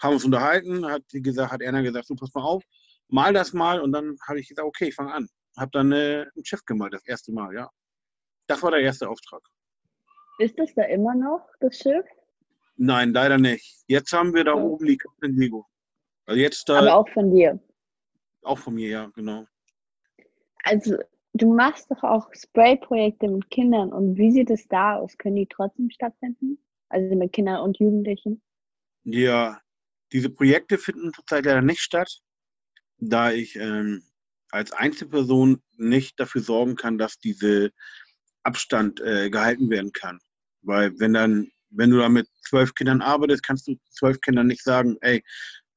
haben 0.00 0.14
uns 0.14 0.24
unterhalten, 0.24 0.86
hat 0.86 1.02
gesagt, 1.08 1.52
hat 1.52 1.62
Erna 1.62 1.82
gesagt, 1.82 2.10
du 2.10 2.16
pass 2.16 2.34
mal 2.34 2.42
auf, 2.42 2.62
mal 3.08 3.32
das 3.32 3.52
mal 3.52 3.80
und 3.80 3.92
dann 3.92 4.16
habe 4.26 4.40
ich 4.40 4.48
gesagt, 4.48 4.66
okay, 4.66 4.88
ich 4.88 4.94
fange 4.94 5.12
an. 5.12 5.28
Habe 5.56 5.70
dann 5.72 5.92
äh, 5.92 6.26
ein 6.36 6.44
Schiff 6.44 6.64
gemalt, 6.64 6.94
das 6.94 7.06
erste 7.06 7.32
Mal, 7.32 7.54
ja. 7.54 7.70
Das 8.46 8.62
war 8.62 8.70
der 8.70 8.80
erste 8.80 9.08
Auftrag. 9.08 9.42
Ist 10.42 10.58
das 10.58 10.74
da 10.74 10.82
immer 10.82 11.14
noch, 11.14 11.46
das 11.60 11.76
Schiff? 11.78 12.04
Nein, 12.76 13.12
leider 13.12 13.38
nicht. 13.38 13.84
Jetzt 13.86 14.12
haben 14.12 14.34
wir 14.34 14.42
da 14.42 14.54
Oh. 14.54 14.72
oben 14.72 14.86
die 14.86 14.96
Captain 14.96 15.36
Lego. 15.36 15.66
Also 16.26 16.40
jetzt 16.40 16.68
da, 16.68 16.78
Aber 16.80 16.96
auch 16.96 17.08
von 17.10 17.30
dir. 17.32 17.60
auch 18.42 18.58
von 18.58 18.74
mir, 18.74 18.88
ja, 18.88 19.06
genau. 19.14 19.46
Also, 20.64 20.98
du 21.32 21.54
machst 21.54 21.88
doch 21.92 22.02
auch 22.02 22.28
Spray-Projekte 22.34 23.28
mit 23.28 23.50
Kindern. 23.50 23.92
Und 23.92 24.16
wie 24.16 24.32
sieht 24.32 24.50
es 24.50 24.66
da 24.66 24.96
aus? 24.96 25.16
Können 25.16 25.36
die 25.36 25.46
trotzdem 25.46 25.90
stattfinden? 25.90 26.58
Also 26.88 27.14
mit 27.14 27.32
Kindern 27.32 27.60
und 27.62 27.78
Jugendlichen? 27.78 28.42
Ja, 29.04 29.60
diese 30.10 30.28
Projekte 30.28 30.76
finden 30.76 31.12
zurzeit 31.14 31.44
leider 31.44 31.62
nicht 31.62 31.80
statt, 31.82 32.20
da 32.98 33.30
ich 33.30 33.54
ähm, 33.56 34.02
als 34.50 34.72
Einzelperson 34.72 35.62
nicht 35.76 36.18
dafür 36.18 36.40
sorgen 36.40 36.74
kann, 36.74 36.98
dass 36.98 37.18
diese 37.20 37.70
Abstand 38.42 39.00
äh, 39.00 39.30
gehalten 39.30 39.70
werden 39.70 39.92
kann. 39.92 40.18
Weil 40.62 40.98
wenn 40.98 41.12
dann, 41.12 41.48
wenn 41.70 41.90
du 41.90 41.98
da 41.98 42.08
mit 42.08 42.28
zwölf 42.42 42.74
Kindern 42.74 43.02
arbeitest, 43.02 43.42
kannst 43.42 43.66
du 43.68 43.76
zwölf 43.90 44.20
Kindern 44.20 44.46
nicht 44.46 44.62
sagen, 44.62 44.96
ey, 45.00 45.22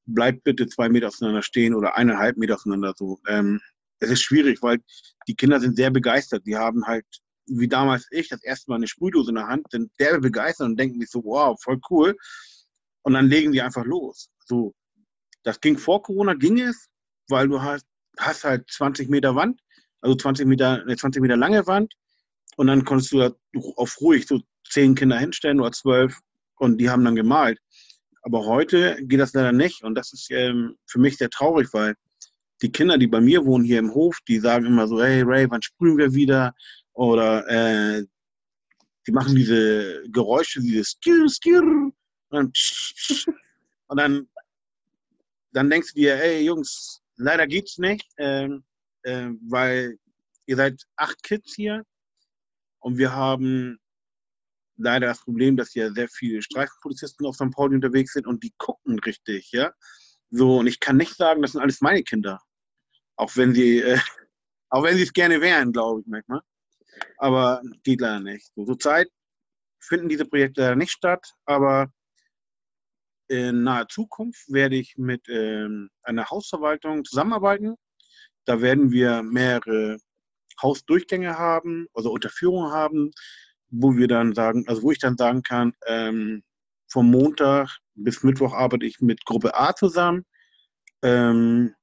bleib 0.05 0.43
bitte 0.43 0.67
zwei 0.67 0.89
Meter 0.89 1.07
auseinander 1.07 1.41
stehen 1.41 1.73
oder 1.73 1.95
eineinhalb 1.95 2.37
Meter 2.37 2.55
auseinander 2.55 2.93
so. 2.95 3.19
Ähm, 3.27 3.59
es 3.99 4.09
ist 4.11 4.21
schwierig, 4.21 4.61
weil 4.61 4.79
die 5.27 5.35
Kinder 5.35 5.59
sind 5.59 5.75
sehr 5.75 5.89
begeistert. 5.89 6.45
Die 6.45 6.57
haben 6.57 6.85
halt, 6.85 7.05
wie 7.47 7.67
damals 7.67 8.07
ich, 8.11 8.29
das 8.29 8.43
erste 8.43 8.69
Mal 8.69 8.77
eine 8.77 8.87
Sprühdose 8.87 9.31
in 9.31 9.35
der 9.35 9.47
Hand, 9.47 9.71
sind 9.71 9.91
derbe 9.99 10.19
begeistert 10.19 10.67
und 10.67 10.79
denken 10.79 10.99
sich 10.99 11.09
so, 11.09 11.23
wow, 11.23 11.59
voll 11.61 11.79
cool. 11.89 12.15
Und 13.03 13.13
dann 13.13 13.27
legen 13.27 13.51
die 13.51 13.61
einfach 13.61 13.85
los. 13.85 14.29
So, 14.45 14.73
das 15.43 15.61
ging 15.61 15.77
vor 15.77 16.01
Corona, 16.01 16.33
ging 16.33 16.59
es, 16.59 16.89
weil 17.29 17.47
du 17.47 17.61
hast, 17.61 17.85
hast 18.17 18.43
halt 18.43 18.69
20 18.69 19.09
Meter 19.09 19.35
Wand, 19.35 19.61
also 20.01 20.15
20 20.15 20.47
Meter, 20.47 20.81
eine 20.81 20.95
20 20.95 21.21
Meter 21.21 21.37
lange 21.37 21.65
Wand. 21.67 21.93
Und 22.57 22.67
dann 22.67 22.85
konntest 22.85 23.11
du 23.11 23.19
da 23.19 23.31
auf 23.75 23.99
ruhig 24.01 24.27
so 24.27 24.41
zehn 24.69 24.95
Kinder 24.95 25.17
hinstellen 25.17 25.59
oder 25.59 25.71
zwölf 25.71 26.19
und 26.57 26.79
die 26.79 26.89
haben 26.89 27.05
dann 27.05 27.15
gemalt. 27.15 27.59
Aber 28.21 28.45
heute 28.45 28.97
geht 29.03 29.19
das 29.19 29.33
leider 29.33 29.51
nicht 29.51 29.83
und 29.83 29.95
das 29.95 30.11
ist 30.13 30.31
ähm, 30.31 30.75
für 30.87 30.99
mich 30.99 31.17
sehr 31.17 31.29
traurig, 31.29 31.69
weil 31.73 31.95
die 32.61 32.71
Kinder, 32.71 32.97
die 32.97 33.07
bei 33.07 33.21
mir 33.21 33.45
wohnen 33.45 33.65
hier 33.65 33.79
im 33.79 33.93
Hof, 33.93 34.17
die 34.27 34.39
sagen 34.39 34.65
immer 34.65 34.87
so, 34.87 35.01
hey 35.01 35.21
Ray, 35.21 35.49
wann 35.49 35.61
sprühen 35.61 35.97
wir 35.97 36.13
wieder? 36.13 36.53
Oder 36.93 37.47
äh, 37.47 38.05
die 39.05 39.11
machen 39.11 39.35
diese 39.35 40.03
Geräusche, 40.09 40.61
dieses 40.61 40.97
Skir, 40.97 41.27
Skir, 41.29 41.61
und 41.61 41.93
dann, 42.31 42.51
und 43.87 43.97
dann, 43.97 44.29
dann 45.51 45.69
denkst 45.69 45.93
du 45.93 45.99
dir, 45.99 46.15
ey 46.15 46.43
Jungs, 46.43 47.01
leider 47.17 47.45
geht's 47.45 47.77
nicht, 47.77 48.09
ähm, 48.17 48.63
äh, 49.03 49.29
weil 49.47 49.97
ihr 50.47 50.55
seid 50.55 50.81
acht 50.95 51.21
Kids 51.23 51.53
hier 51.55 51.83
und 52.79 52.97
wir 52.97 53.13
haben 53.13 53.77
leider 54.77 55.07
das 55.07 55.21
Problem, 55.21 55.57
dass 55.57 55.71
hier 55.71 55.91
sehr 55.93 56.07
viele 56.09 56.41
Streifenpolizisten 56.41 57.25
auf 57.25 57.35
St. 57.35 57.51
Pauli 57.51 57.75
unterwegs 57.75 58.13
sind 58.13 58.27
und 58.27 58.43
die 58.43 58.53
gucken 58.57 58.99
richtig, 58.99 59.51
ja. 59.51 59.71
So, 60.31 60.57
und 60.57 60.67
ich 60.67 60.79
kann 60.79 60.97
nicht 60.97 61.15
sagen, 61.15 61.41
das 61.41 61.53
sind 61.53 61.61
alles 61.61 61.81
meine 61.81 62.03
Kinder. 62.03 62.41
Auch 63.15 63.35
wenn 63.35 63.53
sie, 63.53 63.79
äh, 63.79 63.97
auch 64.69 64.83
wenn 64.83 64.97
sie 64.97 65.03
es 65.03 65.13
gerne 65.13 65.41
wären, 65.41 65.71
glaube 65.71 66.01
ich 66.01 66.07
manchmal. 66.07 66.41
Aber 67.17 67.61
geht 67.83 68.01
leider 68.01 68.19
nicht. 68.19 68.51
So, 68.55 68.65
zurzeit 68.65 69.09
finden 69.79 70.09
diese 70.09 70.25
Projekte 70.25 70.61
leider 70.61 70.75
nicht 70.75 70.91
statt, 70.91 71.25
aber 71.45 71.91
in 73.27 73.63
naher 73.63 73.87
Zukunft 73.87 74.51
werde 74.51 74.75
ich 74.75 74.97
mit 74.97 75.27
ähm, 75.29 75.89
einer 76.03 76.29
Hausverwaltung 76.29 77.03
zusammenarbeiten. 77.05 77.75
Da 78.45 78.61
werden 78.61 78.91
wir 78.91 79.23
mehrere 79.23 79.97
Hausdurchgänge 80.61 81.37
haben, 81.37 81.87
also 81.93 82.11
Unterführungen 82.11 82.71
haben, 82.71 83.11
wo 83.69 83.95
wir 83.95 84.07
dann 84.07 84.33
sagen, 84.33 84.65
also 84.67 84.83
wo 84.83 84.91
ich 84.91 84.99
dann 84.99 85.17
sagen 85.17 85.43
kann, 85.43 85.73
ähm, 85.87 86.43
vom 86.87 87.09
Montag 87.09 87.79
bis 87.95 88.23
Mittwoch 88.23 88.53
arbeite 88.53 88.85
ich 88.85 88.99
mit 89.01 89.25
Gruppe 89.25 89.57
A 89.57 89.75
zusammen. 89.75 90.25
Ähm, 91.01 91.73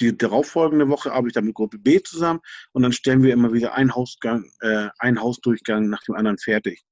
die 0.00 0.16
darauffolgende 0.16 0.88
Woche 0.88 1.12
arbeite 1.12 1.28
ich 1.28 1.34
dann 1.34 1.44
mit 1.44 1.54
Gruppe 1.54 1.78
B 1.78 2.02
zusammen 2.02 2.40
und 2.72 2.82
dann 2.82 2.92
stellen 2.92 3.22
wir 3.22 3.32
immer 3.32 3.52
wieder 3.52 3.74
einen 3.74 3.94
Hausgang, 3.94 4.50
äh, 4.60 4.88
einen 4.98 5.20
Hausdurchgang 5.20 5.88
nach 5.88 6.02
dem 6.04 6.14
anderen 6.14 6.38
fertig. 6.38 6.82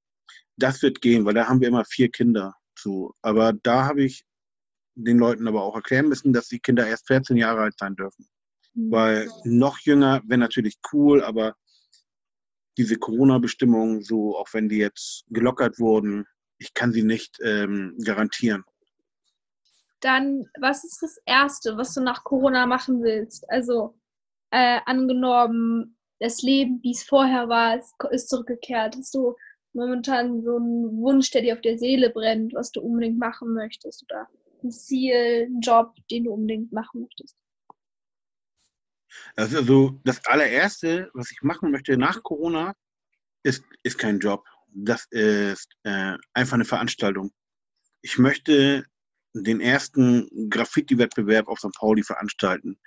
Das 0.57 0.81
wird 0.81 1.01
gehen, 1.01 1.25
weil 1.25 1.33
da 1.33 1.47
haben 1.47 1.61
wir 1.61 1.67
immer 1.67 1.85
vier 1.85 2.09
Kinder 2.09 2.53
zu. 2.75 3.13
Aber 3.21 3.53
da 3.53 3.85
habe 3.85 4.03
ich 4.03 4.23
den 4.95 5.17
Leuten 5.17 5.47
aber 5.47 5.63
auch 5.63 5.75
erklären 5.75 6.09
müssen, 6.09 6.33
dass 6.33 6.47
die 6.47 6.59
Kinder 6.59 6.85
erst 6.85 7.07
14 7.07 7.37
Jahre 7.37 7.61
alt 7.61 7.77
sein 7.79 7.95
dürfen. 7.95 8.27
Weil 8.73 9.29
noch 9.43 9.79
jünger 9.79 10.21
wäre 10.25 10.39
natürlich 10.39 10.77
cool, 10.93 11.23
aber 11.23 11.55
diese 12.77 12.95
Corona-Bestimmungen, 12.95 14.01
so 14.01 14.37
auch 14.37 14.47
wenn 14.53 14.69
die 14.69 14.77
jetzt 14.77 15.25
gelockert 15.29 15.79
wurden, 15.79 16.25
ich 16.57 16.73
kann 16.73 16.91
sie 16.91 17.03
nicht 17.03 17.37
ähm, 17.43 17.97
garantieren. 18.03 18.63
Dann, 19.99 20.45
was 20.59 20.83
ist 20.83 20.99
das 21.01 21.17
Erste, 21.25 21.77
was 21.77 21.93
du 21.93 22.01
nach 22.01 22.23
Corona 22.23 22.65
machen 22.65 23.03
willst? 23.03 23.49
Also, 23.49 23.95
äh, 24.51 24.79
angenommen, 24.85 25.97
das 26.19 26.41
Leben, 26.41 26.79
wie 26.83 26.91
es 26.91 27.03
vorher 27.03 27.49
war, 27.49 27.79
ist, 28.11 28.29
zurückgekehrt. 28.29 28.95
Hast 28.95 29.13
du 29.15 29.35
momentan 29.73 30.43
so 30.43 30.57
einen 30.57 30.97
Wunsch, 30.97 31.31
der 31.31 31.41
dir 31.41 31.55
auf 31.55 31.61
der 31.61 31.77
Seele 31.77 32.09
brennt, 32.11 32.53
was 32.53 32.71
du 32.71 32.81
unbedingt 32.81 33.17
machen 33.17 33.53
möchtest? 33.53 34.03
Oder 34.03 34.27
ein 34.63 34.71
Ziel, 34.71 35.45
einen 35.45 35.61
Job, 35.61 35.95
den 36.09 36.25
du 36.25 36.33
unbedingt 36.33 36.71
machen 36.71 37.01
möchtest? 37.01 37.35
Also, 39.35 39.57
also 39.57 39.99
das 40.03 40.25
allererste, 40.25 41.09
was 41.13 41.31
ich 41.31 41.41
machen 41.41 41.71
möchte 41.71 41.97
nach 41.97 42.23
Corona, 42.23 42.73
ist, 43.43 43.63
ist 43.83 43.97
kein 43.97 44.19
Job. 44.19 44.45
Das 44.73 45.05
ist 45.09 45.69
äh, 45.83 46.17
einfach 46.33 46.53
eine 46.53 46.65
Veranstaltung. 46.65 47.31
Ich 48.01 48.17
möchte 48.17 48.85
den 49.33 49.61
ersten 49.61 50.49
Graffiti-Wettbewerb 50.49 51.47
auf 51.47 51.59
St. 51.59 51.73
Pauli 51.73 52.03
veranstalten, 52.03 52.79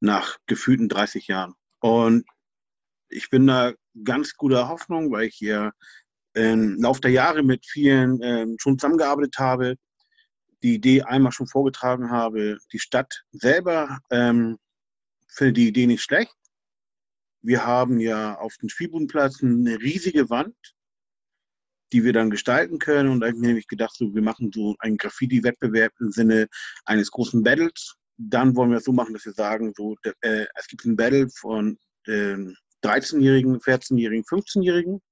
nach 0.00 0.38
gefühlten 0.46 0.88
30 0.88 1.28
Jahren. 1.28 1.54
Und 1.80 2.24
ich 3.08 3.30
bin 3.30 3.46
da 3.46 3.72
ganz 4.04 4.34
guter 4.34 4.68
Hoffnung, 4.68 5.12
weil 5.12 5.26
ich 5.26 5.36
hier 5.36 5.72
im 6.34 6.80
Laufe 6.82 7.00
der 7.00 7.12
Jahre 7.12 7.42
mit 7.42 7.64
vielen 7.64 8.20
ähm, 8.22 8.56
schon 8.58 8.78
zusammengearbeitet 8.78 9.38
habe, 9.38 9.76
die 10.62 10.74
Idee 10.74 11.02
einmal 11.02 11.30
schon 11.30 11.46
vorgetragen 11.46 12.10
habe. 12.10 12.58
Die 12.72 12.80
Stadt 12.80 13.22
selber 13.30 14.00
ähm, 14.10 14.58
findet 15.34 15.56
die 15.56 15.68
Idee 15.68 15.86
nicht 15.86 16.02
schlecht. 16.02 16.34
Wir 17.42 17.66
haben 17.66 18.00
ja 18.00 18.38
auf 18.38 18.56
dem 18.56 18.68
Spielbodenplatz 18.68 19.42
eine 19.42 19.78
riesige 19.80 20.30
Wand, 20.30 20.56
die 21.92 22.04
wir 22.04 22.12
dann 22.12 22.30
gestalten 22.30 22.78
können. 22.78 23.10
Und 23.10 23.20
da 23.20 23.26
habe 23.26 23.36
ich 23.36 23.40
mir 23.40 23.48
nämlich 23.48 23.68
gedacht, 23.68 23.94
so, 23.96 24.14
wir 24.14 24.22
machen 24.22 24.50
so 24.52 24.74
einen 24.78 24.96
Graffiti-Wettbewerb 24.96 25.92
im 26.00 26.10
Sinne 26.10 26.48
eines 26.84 27.10
großen 27.10 27.42
Battles. 27.42 27.96
Dann 28.16 28.56
wollen 28.56 28.70
wir 28.70 28.78
es 28.78 28.84
so 28.84 28.92
machen, 28.92 29.12
dass 29.12 29.26
wir 29.26 29.32
sagen, 29.32 29.72
so, 29.76 29.96
äh, 30.22 30.46
es 30.54 30.66
gibt 30.68 30.84
ein 30.84 30.96
Battle 30.96 31.28
von 31.28 31.78
äh, 32.06 32.36
13-Jährigen, 32.82 33.58
14-Jährigen, 33.58 34.24
15-Jährigen. 34.24 35.02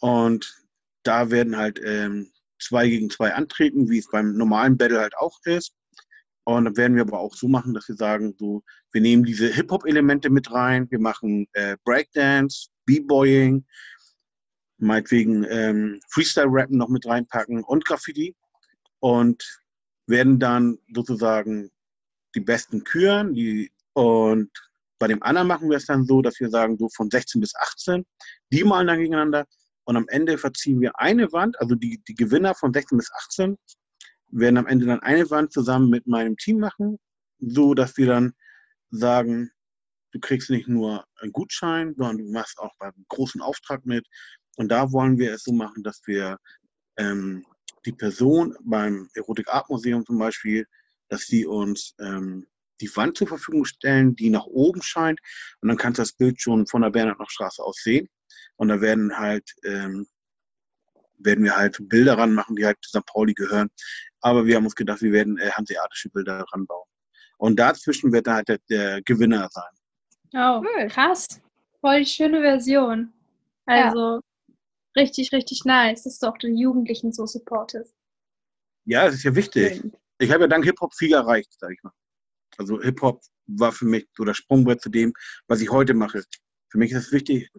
Und 0.00 0.64
da 1.02 1.30
werden 1.30 1.56
halt 1.56 1.80
ähm, 1.84 2.32
zwei 2.58 2.88
gegen 2.88 3.10
zwei 3.10 3.34
antreten, 3.34 3.88
wie 3.88 3.98
es 3.98 4.10
beim 4.10 4.36
normalen 4.36 4.76
Battle 4.76 5.00
halt 5.00 5.16
auch 5.16 5.38
ist. 5.44 5.72
Und 6.56 6.64
dann 6.64 6.76
werden 6.76 6.96
wir 6.96 7.02
aber 7.02 7.20
auch 7.20 7.34
so 7.34 7.48
machen, 7.48 7.74
dass 7.74 7.88
wir 7.88 7.96
sagen, 7.96 8.34
so, 8.38 8.62
wir 8.92 9.00
nehmen 9.00 9.24
diese 9.24 9.48
Hip-Hop-Elemente 9.48 10.30
mit 10.30 10.50
rein, 10.52 10.90
wir 10.90 10.98
machen 10.98 11.46
äh, 11.52 11.76
Breakdance, 11.84 12.68
B-Boying, 12.86 13.64
meinetwegen 14.78 15.44
ähm, 15.48 16.00
Freestyle-Rappen 16.08 16.76
noch 16.76 16.88
mit 16.88 17.06
reinpacken 17.06 17.62
und 17.64 17.84
Graffiti. 17.84 18.34
Und 18.98 19.60
werden 20.06 20.38
dann 20.38 20.78
sozusagen 20.92 21.70
die 22.34 22.40
besten 22.40 22.84
küren. 22.84 23.32
Die, 23.32 23.70
und 23.94 24.50
bei 24.98 25.06
dem 25.06 25.22
anderen 25.22 25.48
machen 25.48 25.70
wir 25.70 25.76
es 25.76 25.86
dann 25.86 26.04
so, 26.04 26.20
dass 26.20 26.38
wir 26.40 26.50
sagen, 26.50 26.76
so 26.78 26.88
von 26.94 27.10
16 27.10 27.40
bis 27.40 27.54
18, 27.54 28.04
die 28.52 28.64
malen 28.64 28.88
dann 28.88 28.98
gegeneinander. 28.98 29.46
Und 29.84 29.96
am 29.96 30.06
Ende 30.08 30.36
verziehen 30.36 30.80
wir 30.80 30.98
eine 30.98 31.32
Wand, 31.32 31.58
also 31.60 31.74
die, 31.74 32.02
die 32.06 32.14
Gewinner 32.14 32.54
von 32.54 32.72
16 32.72 32.98
bis 32.98 33.10
18 33.12 33.56
werden 34.30 34.58
am 34.58 34.66
Ende 34.66 34.86
dann 34.86 35.00
eine 35.00 35.30
Wand 35.30 35.52
zusammen 35.52 35.90
mit 35.90 36.06
meinem 36.06 36.36
Team 36.36 36.58
machen, 36.58 36.98
so 37.38 37.74
dass 37.74 37.96
wir 37.96 38.06
dann 38.06 38.32
sagen, 38.90 39.50
du 40.12 40.20
kriegst 40.20 40.50
nicht 40.50 40.68
nur 40.68 41.04
einen 41.20 41.32
Gutschein, 41.32 41.94
sondern 41.96 42.18
du 42.18 42.32
machst 42.32 42.58
auch 42.58 42.74
beim 42.78 42.92
großen 43.08 43.40
Auftrag 43.40 43.86
mit. 43.86 44.06
Und 44.56 44.68
da 44.68 44.92
wollen 44.92 45.18
wir 45.18 45.32
es 45.32 45.44
so 45.44 45.52
machen, 45.52 45.82
dass 45.82 46.02
wir 46.06 46.38
ähm, 46.96 47.46
die 47.86 47.92
Person 47.92 48.56
beim 48.62 49.08
Erotik 49.14 49.48
Art 49.48 49.70
Museum 49.70 50.04
zum 50.04 50.18
Beispiel, 50.18 50.66
dass 51.08 51.22
sie 51.22 51.46
uns 51.46 51.94
ähm, 51.98 52.46
die 52.80 52.94
Wand 52.96 53.16
zur 53.16 53.28
Verfügung 53.28 53.64
stellen, 53.64 54.16
die 54.16 54.30
nach 54.30 54.46
oben 54.46 54.82
scheint. 54.82 55.20
Und 55.60 55.68
dann 55.68 55.76
kannst 55.76 55.98
du 55.98 56.02
das 56.02 56.12
Bild 56.12 56.40
schon 56.40 56.66
von 56.66 56.82
der 56.82 56.90
Bernhard-Straße 56.90 57.62
aus 57.62 57.76
sehen. 57.82 58.08
Und 58.56 58.68
da 58.68 58.80
werden 58.80 59.16
halt 59.16 59.50
ähm, 59.64 60.06
werden 61.22 61.44
wir 61.44 61.56
halt 61.56 61.76
Bilder 61.88 62.18
ranmachen, 62.18 62.56
die 62.56 62.66
halt 62.66 62.78
zu 62.80 62.98
St. 62.98 63.06
Pauli 63.06 63.34
gehören. 63.34 63.70
Aber 64.20 64.46
wir 64.46 64.56
haben 64.56 64.64
uns 64.64 64.74
gedacht, 64.74 65.02
wir 65.02 65.12
werden 65.12 65.38
äh, 65.38 65.50
hanseatische 65.50 66.10
Bilder 66.10 66.44
ranbauen. 66.52 66.86
Und 67.38 67.56
dazwischen 67.58 68.12
wird 68.12 68.26
dann 68.26 68.36
halt 68.36 68.48
der, 68.48 68.58
der 68.68 69.02
Gewinner 69.02 69.48
sein. 69.50 69.72
Oh, 70.34 70.62
Cool. 70.62 70.88
krass. 70.88 71.26
Voll 71.80 72.00
die 72.00 72.06
schöne 72.06 72.40
Version. 72.40 73.12
Also, 73.66 74.20
richtig, 74.96 75.32
richtig 75.32 75.64
nice, 75.64 76.02
dass 76.02 76.18
du 76.18 76.26
auch 76.26 76.36
den 76.38 76.56
Jugendlichen 76.56 77.12
so 77.12 77.24
supportest. 77.26 77.94
Ja, 78.84 79.06
das 79.06 79.14
ist 79.14 79.22
ja 79.24 79.34
wichtig. 79.34 79.82
Ich 80.18 80.30
habe 80.30 80.42
ja 80.42 80.48
dank 80.48 80.64
Hip-Hop 80.64 80.92
viel 80.94 81.14
erreicht, 81.14 81.54
sag 81.58 81.72
ich 81.72 81.82
mal. 81.82 81.92
Also 82.58 82.80
Hip-Hop 82.82 83.22
war 83.46 83.72
für 83.72 83.86
mich 83.86 84.06
so 84.16 84.24
das 84.24 84.36
Sprungbrett 84.36 84.82
zu 84.82 84.90
dem, 84.90 85.14
was 85.46 85.60
ich 85.60 85.70
heute 85.70 85.94
mache. 85.94 86.22
Für 86.68 86.78
mich 86.78 86.92
ist 86.92 87.06
es 87.06 87.12
wichtig, 87.12 87.50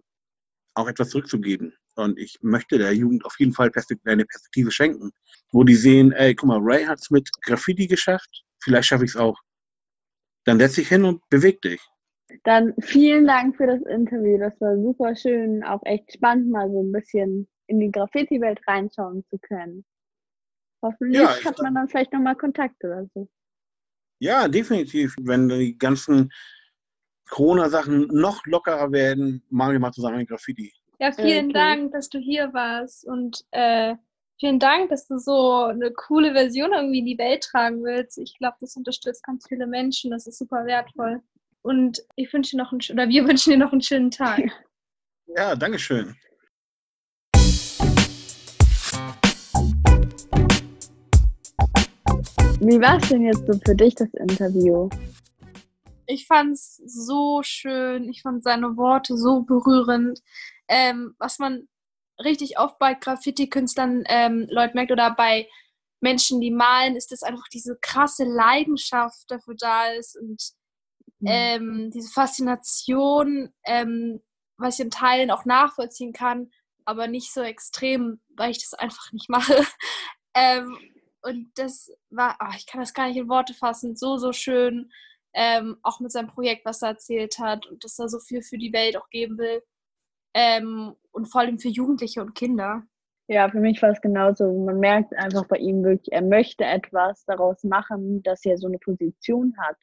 auch 0.76 0.88
etwas 0.88 1.10
zurückzugeben. 1.10 1.74
Und 1.96 2.18
ich 2.18 2.38
möchte 2.42 2.78
der 2.78 2.94
Jugend 2.94 3.26
auf 3.26 3.36
jeden 3.40 3.54
Fall 3.54 3.72
eine 4.06 4.26
Perspektive 4.26 4.72
schenken, 4.72 5.12
wo 5.52 5.64
die 5.64 5.76
sehen, 5.76 6.12
ey, 6.14 6.34
guck 6.36 6.48
mal, 6.48 6.60
Ray 6.62 6.86
hat 6.86 7.00
es 7.02 7.12
mit 7.12 7.30
Graffiti 7.42 7.88
geschafft, 7.88 8.44
vielleicht 8.64 8.88
schaffe 8.88 9.06
ich 9.06 9.12
es 9.12 9.18
auch. 9.18 9.38
Dann 10.46 10.60
setz 10.60 10.76
dich 10.76 10.88
hin 10.88 11.04
und 11.04 11.22
beweg 11.30 11.62
dich. 11.62 11.82
Dann 12.44 12.74
vielen 12.80 13.28
Dank 13.28 13.58
für 13.58 13.68
das 13.68 13.82
Interview. 13.84 14.40
Das 14.40 14.60
war 14.62 14.76
super 14.78 15.16
schön, 15.16 15.64
auch 15.64 15.82
echt 15.84 16.14
spannend, 16.14 16.50
mal 16.50 16.70
so 16.70 16.82
ein 16.82 16.92
bisschen 16.92 17.48
in 17.68 17.80
die 17.80 17.92
Graffiti-Welt 17.92 18.60
reinschauen 18.68 19.26
zu 19.30 19.38
können. 19.40 19.86
Hoffentlich 20.82 21.22
ja, 21.22 21.44
hat 21.44 21.62
man 21.62 21.76
dann 21.76 21.88
vielleicht 21.90 22.14
nochmal 22.14 22.36
Kontakt 22.36 22.84
oder 22.84 23.08
so. 23.14 23.30
Ja, 24.20 24.48
definitiv. 24.48 25.16
Wenn 25.20 25.50
die 25.50 25.78
ganzen 25.78 26.32
Corona-Sachen 27.30 28.08
noch 28.08 28.46
lockerer 28.46 28.92
werden, 28.92 29.44
machen 29.50 29.74
wir 29.74 29.80
mal 29.80 29.92
zusammen 29.92 30.18
ein 30.18 30.26
Graffiti. 30.26 30.74
Ja, 31.02 31.12
vielen 31.12 31.46
okay. 31.46 31.54
Dank, 31.54 31.94
dass 31.94 32.10
du 32.10 32.20
hier 32.20 32.54
warst 32.54 33.08
und 33.08 33.44
äh, 33.50 33.96
vielen 34.40 34.60
Dank, 34.60 34.90
dass 34.90 35.08
du 35.08 35.18
so 35.18 35.64
eine 35.64 35.90
coole 35.90 36.34
Version 36.34 36.74
irgendwie 36.74 37.00
in 37.00 37.08
die 37.08 37.18
Welt 37.18 37.42
tragen 37.42 37.84
willst. 37.84 38.20
Ich 38.20 38.38
glaube, 38.38 38.58
das 38.62 38.76
unterstützt 38.76 39.24
ganz 39.24 39.48
viele 39.48 39.66
Menschen. 39.66 40.12
Das 40.12 40.28
ist 40.28 40.38
super 40.38 40.64
wertvoll. 40.68 41.24
Und 41.64 42.04
ich 42.18 42.32
wünsche 42.32 42.56
noch 42.56 42.72
einen, 42.72 42.82
oder 42.92 43.10
wir 43.10 43.28
wünschen 43.28 43.50
dir 43.50 43.58
noch 43.58 43.72
einen 43.72 43.82
schönen 43.82 44.12
Tag. 44.12 44.44
Ja, 45.34 45.56
danke 45.56 45.80
schön. 45.80 46.14
Wie 52.60 52.82
war 52.82 52.98
es 52.98 53.08
denn 53.08 53.24
jetzt 53.24 53.48
so 53.48 53.54
für 53.66 53.76
dich, 53.76 53.96
das 53.96 54.14
Interview? 54.16 54.90
Ich 56.12 56.28
fand 56.28 56.54
es 56.54 56.82
so 56.86 57.42
schön. 57.44 58.10
Ich 58.10 58.22
fand 58.22 58.44
seine 58.44 58.78
Worte 58.78 59.18
so 59.18 59.42
berührend. 59.42 60.20
Ähm, 60.68 61.16
was 61.18 61.40
man 61.40 61.68
richtig 62.24 62.60
oft 62.60 62.78
bei 62.80 62.94
Graffiti-Künstlern, 62.94 64.04
ähm, 64.08 64.48
Leute 64.50 64.76
merkt, 64.76 64.92
oder 64.92 65.16
bei 65.16 65.48
Menschen, 66.02 66.42
die 66.42 66.52
malen, 66.52 66.96
ist, 66.96 67.12
dass 67.12 67.24
einfach 67.24 67.48
diese 67.54 67.78
krasse 67.80 68.26
Leidenschaft 68.26 69.30
dafür 69.30 69.56
da 69.58 69.88
ist 69.92 70.18
und 70.20 70.42
mhm. 71.20 71.28
ähm, 71.28 71.92
diese 71.92 72.12
Faszination, 72.12 73.54
ähm, 73.66 74.22
was 74.58 74.80
ich 74.80 74.86
in 74.86 74.92
Teilen 74.92 75.32
auch 75.32 75.46
nachvollziehen 75.46 76.14
kann, 76.14 76.52
aber 76.86 77.08
nicht 77.08 77.34
so 77.34 77.42
extrem, 77.42 78.20
weil 78.36 78.52
ich 78.52 78.60
das 78.60 78.74
einfach 78.74 79.12
nicht 79.12 79.30
mache. 79.30 79.66
ähm, 80.34 80.78
und 81.22 81.52
das 81.56 81.92
war, 82.10 82.38
oh, 82.42 82.54
ich 82.58 82.66
kann 82.66 82.82
das 82.82 82.94
gar 82.94 83.08
nicht 83.08 83.18
in 83.18 83.30
Worte 83.30 83.54
fassen, 83.54 83.96
so, 83.96 84.18
so 84.18 84.34
schön. 84.34 84.92
Ähm, 85.34 85.78
auch 85.82 86.00
mit 86.00 86.12
seinem 86.12 86.28
Projekt, 86.28 86.66
was 86.66 86.82
er 86.82 86.90
erzählt 86.90 87.40
hat 87.40 87.66
und 87.68 87.84
dass 87.84 87.98
er 88.00 88.10
so 88.10 88.20
viel 88.20 88.42
für 88.42 88.58
die 88.58 88.74
Welt 88.74 88.98
auch 88.98 89.10
geben 89.10 89.38
will. 89.38 89.64
Ähm, 90.34 90.96
und 91.12 91.26
vor 91.26 91.42
allem 91.42 91.60
für 91.60 91.70
Jugendliche 91.70 92.22
und 92.22 92.36
Kinder. 92.36 92.84
Ja, 93.28 93.50
für 93.50 93.60
mich 93.60 93.82
war 93.82 93.92
es 93.92 94.02
genauso. 94.02 94.52
Man 94.66 94.80
merkt 94.80 95.14
einfach 95.16 95.46
bei 95.48 95.58
ihm 95.58 95.84
wirklich, 95.84 96.12
er 96.12 96.22
möchte 96.22 96.66
etwas 96.66 97.24
daraus 97.26 97.64
machen, 97.64 98.22
dass 98.24 98.44
er 98.46 98.58
so 98.58 98.68
eine 98.68 98.78
Position 98.80 99.56
hat. 99.58 99.78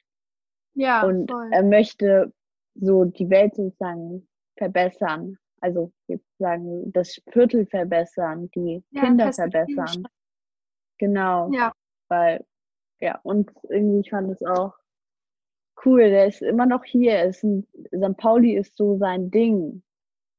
Ja. 0.74 1.02
Und 1.02 1.30
voll. 1.30 1.48
er 1.50 1.62
möchte 1.62 2.32
so 2.74 3.04
die 3.04 3.30
Welt 3.30 3.54
sozusagen 3.54 4.28
verbessern. 4.56 5.38
Also 5.60 5.92
sozusagen 6.06 6.92
das 6.92 7.20
Viertel 7.32 7.66
verbessern, 7.66 8.50
die 8.54 8.84
ja, 8.90 9.00
Kinder 9.00 9.32
verbessern. 9.32 10.06
Genau. 10.98 11.50
Ja. 11.52 11.72
Weil, 12.08 12.44
ja, 13.00 13.18
und 13.22 13.50
irgendwie 13.68 14.08
fand 14.08 14.30
es 14.30 14.42
auch 14.42 14.74
cool. 15.84 16.10
Der 16.10 16.26
ist 16.26 16.42
immer 16.42 16.66
noch 16.66 16.84
hier. 16.84 17.24
Ist 17.24 17.44
ein, 17.44 17.66
St. 17.94 18.16
Pauli 18.16 18.56
ist 18.56 18.76
so 18.76 18.98
sein 18.98 19.30
Ding, 19.30 19.82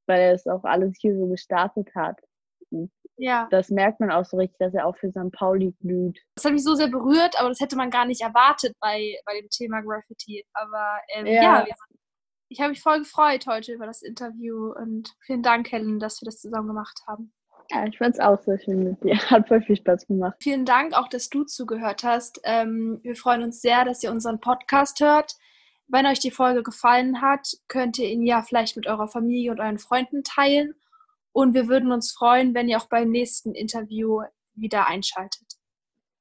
weil 0.07 0.21
er 0.21 0.33
es 0.33 0.47
auch 0.47 0.63
alles 0.63 0.97
hier 0.99 1.15
so 1.17 1.27
gestartet 1.27 1.89
hat. 1.95 2.17
Und 2.71 2.91
ja. 3.17 3.47
Das 3.51 3.69
merkt 3.69 3.99
man 3.99 4.11
auch 4.11 4.25
so 4.25 4.37
richtig, 4.37 4.57
dass 4.59 4.73
er 4.73 4.85
auch 4.85 4.95
für 4.95 5.11
St. 5.11 5.31
Pauli 5.31 5.73
glüht. 5.81 6.19
Das 6.35 6.45
hat 6.45 6.53
mich 6.53 6.63
so 6.63 6.75
sehr 6.75 6.87
berührt, 6.87 7.37
aber 7.39 7.49
das 7.49 7.59
hätte 7.59 7.75
man 7.75 7.89
gar 7.89 8.05
nicht 8.05 8.21
erwartet 8.21 8.75
bei, 8.79 9.17
bei 9.25 9.39
dem 9.39 9.49
Thema 9.49 9.81
Graffiti. 9.81 10.45
Aber 10.53 10.99
ähm, 11.13 11.25
ja, 11.25 11.65
ja 11.67 11.75
ich 12.49 12.59
habe 12.59 12.71
mich 12.71 12.81
voll 12.81 12.99
gefreut 12.99 13.45
heute 13.47 13.73
über 13.73 13.85
das 13.85 14.01
Interview 14.01 14.73
und 14.73 15.13
vielen 15.21 15.43
Dank, 15.43 15.71
Helen, 15.71 15.99
dass 15.99 16.21
wir 16.21 16.25
das 16.25 16.41
zusammen 16.41 16.67
gemacht 16.67 16.99
haben. 17.07 17.31
Ja, 17.71 17.85
ich 17.85 17.97
fand 17.97 18.15
es 18.15 18.19
auch 18.19 18.41
sehr 18.41 18.59
schön 18.59 18.83
mit 18.83 19.03
dir. 19.03 19.17
Hat 19.29 19.47
voll 19.47 19.61
viel 19.61 19.75
Spaß 19.75 20.07
gemacht. 20.07 20.35
Vielen 20.41 20.65
Dank 20.65 20.93
auch, 20.93 21.07
dass 21.07 21.29
du 21.29 21.43
zugehört 21.43 22.03
hast. 22.03 22.41
Ähm, 22.43 22.99
wir 23.03 23.15
freuen 23.15 23.43
uns 23.43 23.61
sehr, 23.61 23.85
dass 23.85 24.03
ihr 24.03 24.11
unseren 24.11 24.39
Podcast 24.39 24.99
hört. 24.99 25.35
Wenn 25.87 26.05
euch 26.05 26.19
die 26.19 26.31
Folge 26.31 26.63
gefallen 26.63 27.21
hat, 27.21 27.47
könnt 27.67 27.97
ihr 27.99 28.09
ihn 28.09 28.23
ja 28.23 28.41
vielleicht 28.41 28.75
mit 28.75 28.87
eurer 28.87 29.07
Familie 29.07 29.51
und 29.51 29.59
euren 29.59 29.79
Freunden 29.79 30.23
teilen. 30.23 30.73
Und 31.31 31.53
wir 31.53 31.67
würden 31.67 31.91
uns 31.91 32.11
freuen, 32.11 32.55
wenn 32.55 32.67
ihr 32.67 32.77
auch 32.77 32.89
beim 32.89 33.09
nächsten 33.09 33.53
Interview 33.53 34.21
wieder 34.53 34.87
einschaltet. 34.87 35.45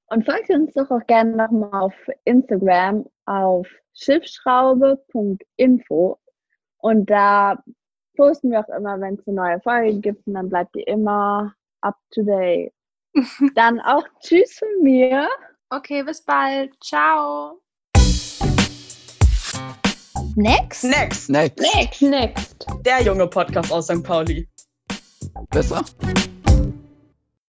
Und 0.06 0.24
folgt 0.24 0.50
uns 0.50 0.72
doch 0.74 0.90
auch 0.90 1.06
gerne 1.06 1.36
nochmal 1.36 1.82
auf 1.82 1.94
Instagram 2.24 3.06
auf 3.26 3.66
schiffschraube.info. 3.94 6.18
Und 6.78 7.10
da 7.10 7.62
posten 8.18 8.50
wir 8.50 8.60
auch 8.60 8.76
immer, 8.76 9.00
wenn 9.00 9.14
es 9.14 9.26
eine 9.26 9.36
neue 9.36 9.60
Folge 9.60 10.00
gibt 10.00 10.26
und 10.26 10.34
dann 10.34 10.48
bleibt 10.50 10.76
ihr 10.76 10.86
immer 10.88 11.54
up 11.80 11.96
to 12.10 12.22
date. 12.22 12.72
dann 13.54 13.80
auch 13.80 14.04
Tschüss 14.20 14.58
von 14.58 14.82
mir. 14.82 15.28
Okay, 15.70 16.02
bis 16.02 16.22
bald. 16.22 16.72
Ciao. 16.82 17.60
Next? 20.34 20.84
Next. 20.84 21.30
Next. 21.30 21.60
Next. 21.74 22.02
Next. 22.02 22.66
Der 22.84 23.02
junge 23.02 23.26
Podcast 23.26 23.72
aus 23.72 23.86
St. 23.86 24.02
Pauli. 24.02 24.48
Besser? 25.50 25.84